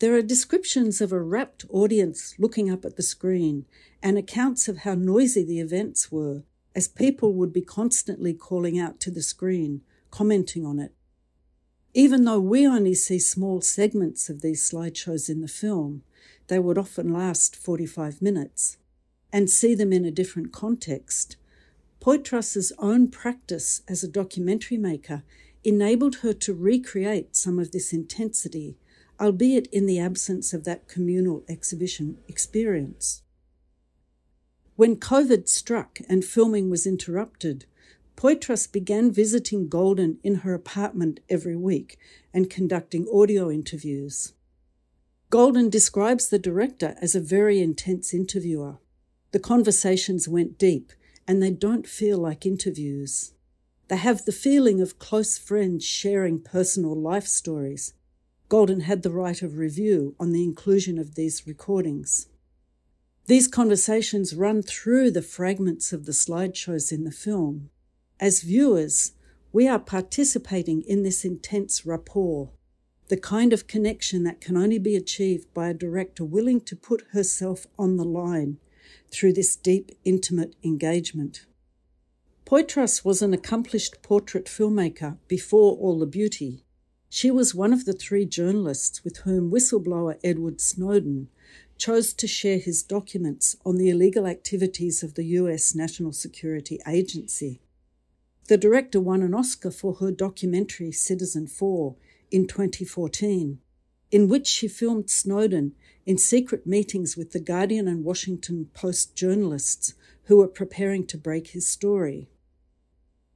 There 0.00 0.16
are 0.16 0.22
descriptions 0.22 1.00
of 1.00 1.12
a 1.12 1.22
rapt 1.22 1.64
audience 1.70 2.34
looking 2.36 2.68
up 2.68 2.84
at 2.84 2.96
the 2.96 3.02
screen 3.02 3.64
and 4.02 4.18
accounts 4.18 4.66
of 4.66 4.78
how 4.78 4.94
noisy 4.94 5.44
the 5.44 5.60
events 5.60 6.10
were, 6.10 6.42
as 6.74 6.88
people 6.88 7.32
would 7.34 7.52
be 7.52 7.62
constantly 7.62 8.34
calling 8.34 8.78
out 8.78 9.00
to 9.00 9.10
the 9.10 9.22
screen, 9.22 9.82
commenting 10.10 10.64
on 10.66 10.78
it. 10.78 10.92
Even 11.92 12.24
though 12.24 12.40
we 12.40 12.66
only 12.66 12.94
see 12.94 13.18
small 13.18 13.60
segments 13.60 14.28
of 14.28 14.42
these 14.42 14.68
slideshows 14.68 15.28
in 15.28 15.40
the 15.40 15.48
film, 15.48 16.02
they 16.48 16.58
would 16.58 16.76
often 16.76 17.12
last 17.12 17.54
45 17.54 18.20
minutes, 18.20 18.76
and 19.32 19.48
see 19.48 19.74
them 19.74 19.92
in 19.92 20.04
a 20.04 20.10
different 20.10 20.52
context, 20.52 21.36
Poitras's 22.04 22.70
own 22.78 23.08
practice 23.08 23.80
as 23.88 24.04
a 24.04 24.08
documentary 24.08 24.76
maker 24.76 25.22
enabled 25.64 26.16
her 26.16 26.34
to 26.34 26.52
recreate 26.52 27.34
some 27.34 27.58
of 27.58 27.72
this 27.72 27.94
intensity, 27.94 28.76
albeit 29.18 29.66
in 29.68 29.86
the 29.86 29.98
absence 29.98 30.52
of 30.52 30.64
that 30.64 30.86
communal 30.86 31.42
exhibition 31.48 32.18
experience. 32.28 33.22
When 34.76 34.96
COVID 34.96 35.48
struck 35.48 36.00
and 36.08 36.24
filming 36.24 36.68
was 36.68 36.84
interrupted, 36.84 37.66
Poitras 38.16 38.70
began 38.70 39.12
visiting 39.12 39.68
Goldin 39.68 40.16
in 40.24 40.36
her 40.36 40.52
apartment 40.52 41.20
every 41.28 41.54
week 41.54 41.96
and 42.32 42.50
conducting 42.50 43.06
audio 43.12 43.52
interviews. 43.52 44.32
Goldin 45.30 45.70
describes 45.70 46.28
the 46.28 46.40
director 46.40 46.96
as 47.00 47.14
a 47.14 47.20
very 47.20 47.60
intense 47.60 48.12
interviewer. 48.12 48.78
The 49.30 49.38
conversations 49.38 50.28
went 50.28 50.58
deep 50.58 50.92
and 51.26 51.40
they 51.40 51.50
don't 51.52 51.86
feel 51.86 52.18
like 52.18 52.44
interviews. 52.44 53.32
They 53.86 53.96
have 53.96 54.24
the 54.24 54.32
feeling 54.32 54.80
of 54.80 54.98
close 54.98 55.38
friends 55.38 55.84
sharing 55.84 56.40
personal 56.40 57.00
life 57.00 57.28
stories. 57.28 57.94
Goldin 58.48 58.82
had 58.82 59.04
the 59.04 59.12
right 59.12 59.40
of 59.40 59.56
review 59.56 60.16
on 60.18 60.32
the 60.32 60.42
inclusion 60.42 60.98
of 60.98 61.14
these 61.14 61.46
recordings. 61.46 62.26
These 63.26 63.48
conversations 63.48 64.34
run 64.34 64.62
through 64.62 65.10
the 65.10 65.22
fragments 65.22 65.94
of 65.94 66.04
the 66.04 66.12
slideshows 66.12 66.92
in 66.92 67.04
the 67.04 67.10
film. 67.10 67.70
As 68.20 68.42
viewers, 68.42 69.12
we 69.50 69.66
are 69.66 69.78
participating 69.78 70.82
in 70.82 71.04
this 71.04 71.24
intense 71.24 71.86
rapport, 71.86 72.50
the 73.08 73.16
kind 73.16 73.54
of 73.54 73.66
connection 73.66 74.24
that 74.24 74.42
can 74.42 74.58
only 74.58 74.78
be 74.78 74.94
achieved 74.94 75.54
by 75.54 75.68
a 75.68 75.74
director 75.74 76.22
willing 76.22 76.60
to 76.62 76.76
put 76.76 77.06
herself 77.12 77.66
on 77.78 77.96
the 77.96 78.04
line 78.04 78.58
through 79.10 79.32
this 79.32 79.56
deep, 79.56 79.92
intimate 80.04 80.54
engagement. 80.62 81.46
Poitras 82.44 83.06
was 83.06 83.22
an 83.22 83.32
accomplished 83.32 84.02
portrait 84.02 84.46
filmmaker 84.46 85.16
before 85.28 85.76
All 85.76 85.98
the 85.98 86.06
Beauty. 86.06 86.62
She 87.08 87.30
was 87.30 87.54
one 87.54 87.72
of 87.72 87.86
the 87.86 87.94
three 87.94 88.26
journalists 88.26 89.02
with 89.02 89.18
whom 89.18 89.50
whistleblower 89.50 90.18
Edward 90.22 90.60
Snowden 90.60 91.28
chose 91.76 92.12
to 92.14 92.26
share 92.26 92.58
his 92.58 92.82
documents 92.82 93.56
on 93.64 93.76
the 93.76 93.90
illegal 93.90 94.26
activities 94.26 95.02
of 95.02 95.14
the 95.14 95.24
US 95.24 95.74
National 95.74 96.12
Security 96.12 96.78
Agency. 96.86 97.60
The 98.48 98.58
director 98.58 99.00
won 99.00 99.22
an 99.22 99.34
Oscar 99.34 99.70
for 99.70 99.94
her 99.94 100.10
documentary 100.10 100.90
Citizenfour 100.90 101.96
in 102.30 102.46
2014, 102.46 103.58
in 104.10 104.28
which 104.28 104.46
she 104.46 104.68
filmed 104.68 105.08
Snowden 105.08 105.74
in 106.04 106.18
secret 106.18 106.66
meetings 106.66 107.16
with 107.16 107.32
the 107.32 107.40
Guardian 107.40 107.88
and 107.88 108.04
Washington 108.04 108.68
Post 108.74 109.16
journalists 109.16 109.94
who 110.24 110.36
were 110.36 110.48
preparing 110.48 111.06
to 111.06 111.18
break 111.18 111.48
his 111.48 111.66
story. 111.66 112.28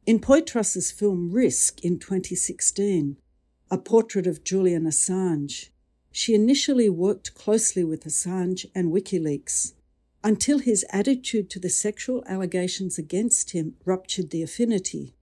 In 0.07 0.21
Poitras's 0.21 0.91
film 0.91 1.33
Risk 1.33 1.85
in 1.85 1.99
2016, 1.99 3.17
a 3.71 3.79
portrait 3.79 4.27
of 4.27 4.45
Julian 4.45 4.85
Assange, 4.85 5.69
she 6.11 6.35
initially 6.35 6.89
worked 6.89 7.35
closely 7.35 7.85
with 7.85 8.05
Assange 8.05 8.67
and 8.75 8.93
WikiLeaks 8.93 9.73
until 10.25 10.59
his 10.59 10.85
attitude 10.91 11.49
to 11.51 11.61
the 11.61 11.71
sexual 11.71 12.25
allegations 12.27 12.99
against 12.99 13.53
him 13.53 13.75
ruptured 13.85 14.31
the 14.31 14.43
affinity. 14.43 15.15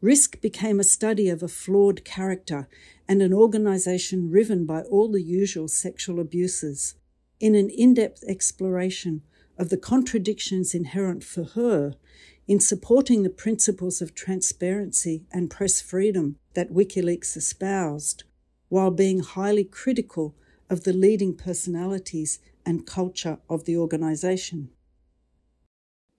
Risk 0.00 0.40
became 0.40 0.78
a 0.78 0.84
study 0.84 1.28
of 1.28 1.42
a 1.42 1.48
flawed 1.48 2.04
character 2.04 2.68
and 3.08 3.20
an 3.20 3.32
organization 3.32 4.30
riven 4.30 4.64
by 4.64 4.82
all 4.82 5.10
the 5.10 5.22
usual 5.22 5.66
sexual 5.66 6.20
abuses, 6.20 6.94
in 7.40 7.54
an 7.54 7.68
in 7.70 7.94
depth 7.94 8.22
exploration 8.28 9.22
of 9.56 9.70
the 9.70 9.76
contradictions 9.76 10.74
inherent 10.74 11.24
for 11.24 11.42
her 11.42 11.94
in 12.46 12.60
supporting 12.60 13.22
the 13.22 13.30
principles 13.30 14.00
of 14.00 14.14
transparency 14.14 15.26
and 15.32 15.50
press 15.50 15.80
freedom 15.80 16.36
that 16.54 16.72
WikiLeaks 16.72 17.36
espoused, 17.36 18.24
while 18.68 18.90
being 18.90 19.20
highly 19.20 19.64
critical 19.64 20.34
of 20.70 20.84
the 20.84 20.92
leading 20.92 21.34
personalities 21.34 22.38
and 22.64 22.86
culture 22.86 23.38
of 23.48 23.64
the 23.64 23.76
organisation. 23.76 24.70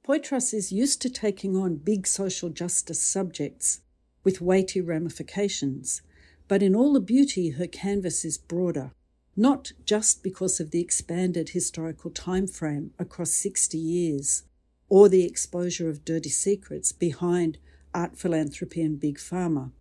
Poitras 0.06 0.54
is 0.54 0.72
used 0.72 1.02
to 1.02 1.10
taking 1.10 1.56
on 1.56 1.76
big 1.76 2.08
social 2.08 2.50
justice 2.50 3.02
subjects 3.02 3.82
with 4.24 4.42
weighty 4.42 4.82
ramifications, 4.82 6.02
but 6.48 6.64
in 6.64 6.76
all 6.76 6.94
the 6.94 7.00
beauty, 7.00 7.52
her 7.52 7.68
canvas 7.68 8.26
is 8.26 8.38
broader, 8.38 8.92
not 9.36 9.72
just 9.86 10.24
because 10.24 10.60
of 10.60 10.72
the 10.72 10.82
expanded 10.82 11.50
historical 11.50 12.10
time 12.10 12.48
frame 12.48 12.92
across 12.98 13.32
60 13.34 13.78
years 13.78 14.44
or 14.90 15.08
the 15.08 15.24
exposure 15.24 15.88
of 15.88 16.04
dirty 16.04 16.30
secrets 16.30 16.92
behind 16.92 17.60
art 17.94 18.18
philanthropy 18.18 18.82
and 18.82 19.00
big 19.00 19.18
pharma. 19.18 19.72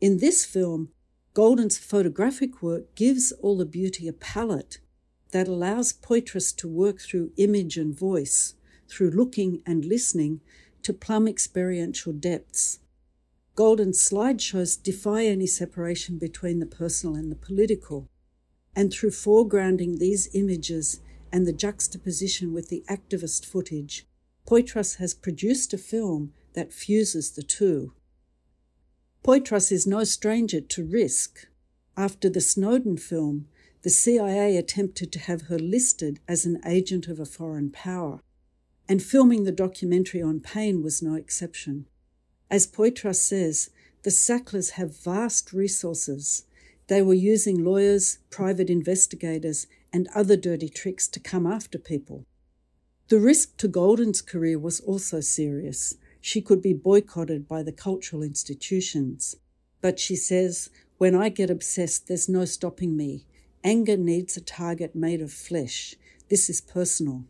In 0.00 0.18
this 0.18 0.44
film, 0.44 0.90
Goldin's 1.38 1.78
photographic 1.78 2.64
work 2.64 2.96
gives 2.96 3.30
all 3.30 3.58
the 3.58 3.64
beauty 3.64 4.08
a 4.08 4.12
palette 4.12 4.78
that 5.30 5.46
allows 5.46 5.92
Poitras 5.92 6.52
to 6.56 6.66
work 6.66 7.00
through 7.00 7.30
image 7.36 7.76
and 7.76 7.96
voice, 7.96 8.54
through 8.88 9.10
looking 9.10 9.62
and 9.64 9.84
listening, 9.84 10.40
to 10.82 10.92
plumb 10.92 11.28
experiential 11.28 12.12
depths. 12.12 12.80
Goldin's 13.54 14.00
slideshows 14.00 14.82
defy 14.82 15.26
any 15.26 15.46
separation 15.46 16.18
between 16.18 16.58
the 16.58 16.66
personal 16.66 17.14
and 17.14 17.30
the 17.30 17.36
political, 17.36 18.08
and 18.74 18.92
through 18.92 19.10
foregrounding 19.10 20.00
these 20.00 20.28
images 20.34 20.98
and 21.32 21.46
the 21.46 21.52
juxtaposition 21.52 22.52
with 22.52 22.68
the 22.68 22.82
activist 22.90 23.46
footage, 23.46 24.08
Poitras 24.44 24.96
has 24.96 25.14
produced 25.14 25.72
a 25.72 25.78
film 25.78 26.32
that 26.54 26.72
fuses 26.72 27.30
the 27.30 27.44
two. 27.44 27.92
Poitras 29.24 29.70
is 29.72 29.86
no 29.86 30.04
stranger 30.04 30.60
to 30.60 30.84
risk. 30.84 31.48
After 31.96 32.30
the 32.30 32.40
Snowden 32.40 32.96
film, 32.96 33.48
the 33.82 33.90
CIA 33.90 34.56
attempted 34.56 35.12
to 35.12 35.18
have 35.18 35.42
her 35.42 35.58
listed 35.58 36.20
as 36.26 36.46
an 36.46 36.60
agent 36.64 37.08
of 37.08 37.20
a 37.20 37.24
foreign 37.24 37.70
power, 37.70 38.20
and 38.88 39.02
filming 39.02 39.44
the 39.44 39.52
documentary 39.52 40.22
on 40.22 40.40
PAIN 40.40 40.82
was 40.82 41.02
no 41.02 41.14
exception. 41.14 41.86
As 42.50 42.66
Poitras 42.66 43.20
says, 43.20 43.70
the 44.04 44.10
Sacklers 44.10 44.70
have 44.70 45.02
vast 45.02 45.52
resources. 45.52 46.44
They 46.86 47.02
were 47.02 47.14
using 47.14 47.64
lawyers, 47.64 48.18
private 48.30 48.70
investigators, 48.70 49.66
and 49.92 50.08
other 50.14 50.36
dirty 50.36 50.68
tricks 50.68 51.08
to 51.08 51.20
come 51.20 51.46
after 51.46 51.78
people. 51.78 52.24
The 53.08 53.18
risk 53.18 53.56
to 53.58 53.68
Goldin's 53.68 54.22
career 54.22 54.58
was 54.58 54.80
also 54.80 55.20
serious. 55.20 55.94
She 56.28 56.42
could 56.42 56.60
be 56.60 56.74
boycotted 56.74 57.48
by 57.48 57.62
the 57.62 57.72
cultural 57.72 58.22
institutions. 58.22 59.36
But 59.80 59.98
she 59.98 60.14
says, 60.14 60.68
When 60.98 61.14
I 61.14 61.30
get 61.30 61.48
obsessed, 61.48 62.06
there's 62.06 62.28
no 62.28 62.44
stopping 62.44 62.98
me. 62.98 63.24
Anger 63.64 63.96
needs 63.96 64.36
a 64.36 64.42
target 64.42 64.94
made 64.94 65.22
of 65.22 65.32
flesh. 65.32 65.94
This 66.28 66.50
is 66.50 66.60
personal. 66.60 67.24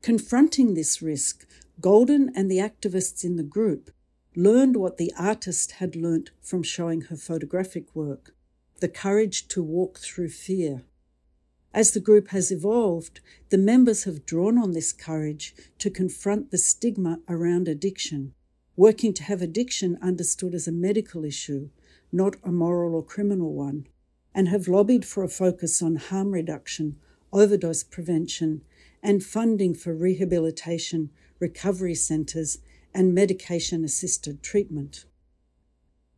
Confronting 0.00 0.72
this 0.72 1.02
risk, 1.02 1.46
Goldin 1.82 2.30
and 2.34 2.50
the 2.50 2.56
activists 2.56 3.24
in 3.24 3.36
the 3.36 3.42
group 3.42 3.90
learned 4.34 4.78
what 4.78 4.96
the 4.96 5.12
artist 5.18 5.72
had 5.72 5.94
learnt 5.94 6.30
from 6.40 6.62
showing 6.62 7.02
her 7.02 7.16
photographic 7.16 7.94
work 7.94 8.34
the 8.80 8.88
courage 8.88 9.48
to 9.48 9.62
walk 9.62 9.98
through 9.98 10.30
fear. 10.30 10.82
As 11.74 11.92
the 11.92 12.00
group 12.00 12.28
has 12.28 12.50
evolved, 12.50 13.20
the 13.50 13.58
members 13.58 14.04
have 14.04 14.24
drawn 14.24 14.56
on 14.58 14.72
this 14.72 14.92
courage 14.92 15.54
to 15.78 15.90
confront 15.90 16.50
the 16.50 16.58
stigma 16.58 17.20
around 17.28 17.68
addiction, 17.68 18.32
working 18.76 19.12
to 19.14 19.22
have 19.24 19.42
addiction 19.42 19.98
understood 20.00 20.54
as 20.54 20.66
a 20.66 20.72
medical 20.72 21.24
issue, 21.24 21.68
not 22.10 22.36
a 22.42 22.50
moral 22.50 22.94
or 22.94 23.04
criminal 23.04 23.52
one, 23.52 23.86
and 24.34 24.48
have 24.48 24.68
lobbied 24.68 25.04
for 25.04 25.22
a 25.22 25.28
focus 25.28 25.82
on 25.82 25.96
harm 25.96 26.32
reduction, 26.32 26.96
overdose 27.32 27.82
prevention, 27.82 28.62
and 29.02 29.22
funding 29.22 29.74
for 29.74 29.94
rehabilitation, 29.94 31.10
recovery 31.38 31.94
centres, 31.94 32.58
and 32.94 33.14
medication 33.14 33.84
assisted 33.84 34.42
treatment. 34.42 35.04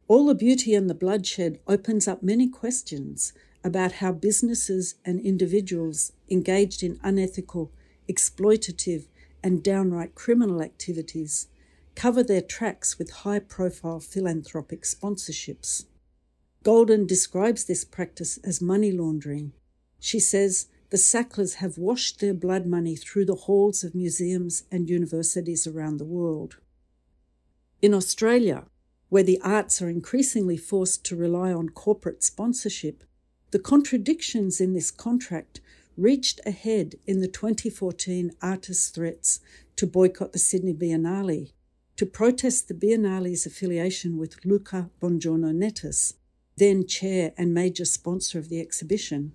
All 0.06 0.26
the 0.26 0.34
beauty 0.34 0.74
and 0.74 0.88
the 0.88 0.94
bloodshed 0.94 1.60
opens 1.66 2.08
up 2.08 2.22
many 2.22 2.48
questions 2.48 3.32
about 3.62 3.92
how 3.92 4.12
businesses 4.12 4.94
and 5.04 5.20
individuals 5.20 6.12
engaged 6.30 6.82
in 6.82 6.98
unethical, 7.02 7.70
exploitative, 8.08 9.06
and 9.42 9.62
downright 9.62 10.14
criminal 10.14 10.62
activities 10.62 11.48
cover 11.94 12.22
their 12.22 12.40
tracks 12.40 12.98
with 12.98 13.10
high 13.10 13.38
profile 13.38 14.00
philanthropic 14.00 14.82
sponsorships. 14.82 15.84
Goldin 16.64 17.06
describes 17.06 17.64
this 17.64 17.84
practice 17.84 18.38
as 18.38 18.60
money 18.60 18.92
laundering. 18.92 19.52
She 19.98 20.20
says 20.20 20.66
the 20.90 20.98
Sacklers 20.98 21.54
have 21.56 21.78
washed 21.78 22.20
their 22.20 22.34
blood 22.34 22.66
money 22.66 22.96
through 22.96 23.24
the 23.24 23.34
halls 23.34 23.84
of 23.84 23.94
museums 23.94 24.64
and 24.70 24.90
universities 24.90 25.66
around 25.66 25.98
the 25.98 26.04
world. 26.04 26.56
In 27.80 27.94
Australia, 27.94 28.66
where 29.08 29.22
the 29.22 29.40
arts 29.42 29.80
are 29.80 29.88
increasingly 29.88 30.56
forced 30.56 31.04
to 31.04 31.16
rely 31.16 31.52
on 31.52 31.68
corporate 31.68 32.22
sponsorship, 32.22 33.04
the 33.50 33.58
contradictions 33.58 34.60
in 34.60 34.74
this 34.74 34.90
contract 34.90 35.60
reached 35.96 36.40
a 36.46 36.50
head 36.50 36.94
in 37.06 37.20
the 37.20 37.28
2014 37.28 38.32
artists' 38.40 38.88
threats 38.90 39.40
to 39.76 39.86
boycott 39.86 40.32
the 40.32 40.38
Sydney 40.38 40.74
Biennale, 40.74 41.52
to 41.96 42.06
protest 42.06 42.68
the 42.68 42.74
Biennale's 42.74 43.44
affiliation 43.46 44.16
with 44.16 44.44
Luca 44.44 44.90
Belgiorno 45.00 45.52
Nettis, 45.52 46.14
then 46.56 46.86
chair 46.86 47.32
and 47.36 47.52
major 47.52 47.84
sponsor 47.84 48.38
of 48.38 48.48
the 48.48 48.60
exhibition, 48.60 49.32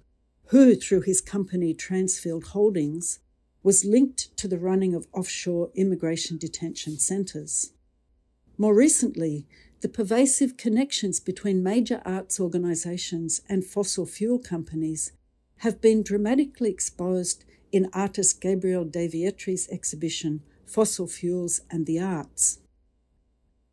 who, 0.47 0.75
through 0.75 1.01
his 1.01 1.21
company 1.21 1.73
Transfield 1.73 2.45
Holdings, 2.45 3.19
was 3.63 3.85
linked 3.85 4.35
to 4.37 4.47
the 4.47 4.59
running 4.59 4.93
of 4.93 5.07
offshore 5.11 5.71
immigration 5.75 6.37
detention 6.37 6.97
centres. 6.99 7.71
More 8.57 8.75
recently, 8.75 9.47
the 9.81 9.89
pervasive 9.89 10.57
connections 10.57 11.19
between 11.19 11.63
major 11.63 12.01
arts 12.05 12.39
organisations 12.39 13.41
and 13.49 13.65
fossil 13.65 14.05
fuel 14.05 14.39
companies 14.39 15.11
have 15.57 15.81
been 15.81 16.03
dramatically 16.03 16.69
exposed 16.69 17.43
in 17.71 17.89
artist 17.93 18.41
Gabriel 18.41 18.85
De 18.85 19.07
exhibition 19.71 20.41
Fossil 20.65 21.07
Fuels 21.07 21.61
and 21.69 21.85
the 21.85 21.99
Arts. 21.99 22.59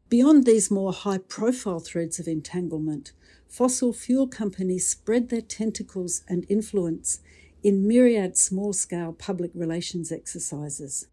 Beyond 0.08 0.44
these 0.44 0.70
more 0.70 0.92
high 0.92 1.18
profile 1.18 1.80
threads 1.80 2.18
of 2.18 2.28
entanglement, 2.28 3.12
fossil 3.48 3.92
fuel 3.92 4.26
companies 4.26 4.88
spread 4.88 5.28
their 5.28 5.40
tentacles 5.40 6.22
and 6.28 6.44
influence 6.48 7.20
in 7.62 7.86
myriad 7.86 8.36
small 8.36 8.72
scale 8.72 9.12
public 9.12 9.50
relations 9.54 10.12
exercises 10.12 11.06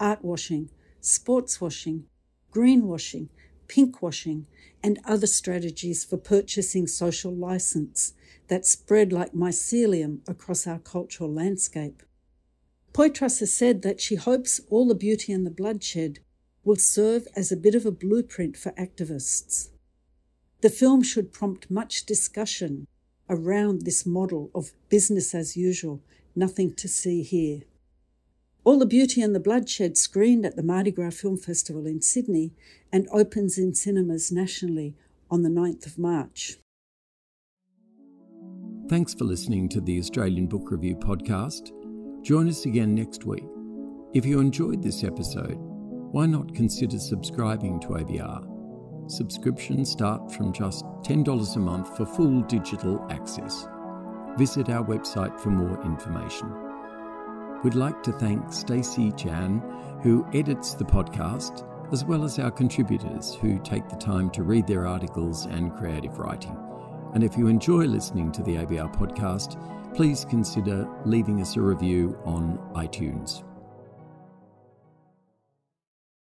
art 0.00 0.24
washing, 0.24 0.68
sports 1.00 1.60
washing, 1.60 2.04
greenwashing, 2.52 3.28
pinkwashing, 3.72 4.46
and 4.82 4.98
other 5.06 5.26
strategies 5.26 6.04
for 6.04 6.18
purchasing 6.18 6.86
social 6.86 7.34
license 7.34 8.12
that 8.48 8.66
spread 8.66 9.12
like 9.12 9.32
mycelium 9.32 10.18
across 10.28 10.66
our 10.66 10.78
cultural 10.78 11.32
landscape. 11.32 12.02
Poitras 12.92 13.40
has 13.40 13.54
said 13.54 13.80
that 13.82 14.00
she 14.00 14.16
hopes 14.16 14.60
all 14.68 14.86
the 14.86 14.94
beauty 14.94 15.32
and 15.32 15.46
the 15.46 15.50
bloodshed 15.50 16.18
will 16.64 16.76
serve 16.76 17.26
as 17.34 17.50
a 17.50 17.56
bit 17.56 17.74
of 17.74 17.86
a 17.86 17.90
blueprint 17.90 18.56
for 18.56 18.72
activists. 18.72 19.70
The 20.60 20.68
film 20.68 21.02
should 21.02 21.32
prompt 21.32 21.70
much 21.70 22.04
discussion 22.04 22.86
around 23.30 23.82
this 23.82 24.04
model 24.04 24.50
of 24.54 24.72
business 24.90 25.34
as 25.34 25.56
usual, 25.56 26.02
nothing 26.36 26.74
to 26.74 26.88
see 26.88 27.22
here. 27.22 27.62
All 28.64 28.78
the 28.78 28.86
Beauty 28.86 29.20
and 29.20 29.34
the 29.34 29.40
Bloodshed 29.40 29.96
screened 29.96 30.46
at 30.46 30.54
the 30.54 30.62
Mardi 30.62 30.92
Gras 30.92 31.10
Film 31.10 31.36
Festival 31.36 31.84
in 31.84 32.00
Sydney 32.00 32.52
and 32.92 33.08
opens 33.10 33.58
in 33.58 33.74
cinemas 33.74 34.30
nationally 34.30 34.94
on 35.28 35.42
the 35.42 35.48
9th 35.48 35.84
of 35.84 35.98
March. 35.98 36.58
Thanks 38.88 39.14
for 39.14 39.24
listening 39.24 39.68
to 39.70 39.80
the 39.80 39.98
Australian 39.98 40.46
Book 40.46 40.70
Review 40.70 40.94
podcast. 40.94 41.72
Join 42.22 42.48
us 42.48 42.64
again 42.64 42.94
next 42.94 43.24
week. 43.24 43.44
If 44.14 44.24
you 44.24 44.38
enjoyed 44.38 44.80
this 44.80 45.02
episode, 45.02 45.56
why 45.56 46.26
not 46.26 46.54
consider 46.54 47.00
subscribing 47.00 47.80
to 47.80 47.88
ABR? 47.88 49.10
Subscriptions 49.10 49.90
start 49.90 50.32
from 50.32 50.52
just 50.52 50.84
$10 51.02 51.56
a 51.56 51.58
month 51.58 51.96
for 51.96 52.06
full 52.06 52.42
digital 52.42 53.04
access. 53.10 53.66
Visit 54.38 54.68
our 54.68 54.84
website 54.84 55.40
for 55.40 55.50
more 55.50 55.84
information. 55.84 56.61
We'd 57.62 57.74
like 57.76 58.02
to 58.02 58.12
thank 58.12 58.52
Stacey 58.52 59.12
Chan, 59.12 59.62
who 60.02 60.26
edits 60.34 60.74
the 60.74 60.84
podcast, 60.84 61.64
as 61.92 62.04
well 62.04 62.24
as 62.24 62.40
our 62.40 62.50
contributors 62.50 63.36
who 63.36 63.60
take 63.60 63.88
the 63.88 63.94
time 63.94 64.30
to 64.30 64.42
read 64.42 64.66
their 64.66 64.84
articles 64.84 65.46
and 65.46 65.72
creative 65.72 66.18
writing. 66.18 66.56
And 67.14 67.22
if 67.22 67.36
you 67.36 67.46
enjoy 67.46 67.84
listening 67.84 68.32
to 68.32 68.42
the 68.42 68.56
ABR 68.56 68.92
podcast, 68.96 69.56
please 69.94 70.24
consider 70.24 70.88
leaving 71.04 71.40
us 71.40 71.54
a 71.56 71.60
review 71.60 72.18
on 72.24 72.58
iTunes. 72.74 73.44